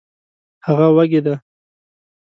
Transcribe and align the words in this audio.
هغه 0.65 0.87
وږې 0.95 1.19
ده 1.25 1.35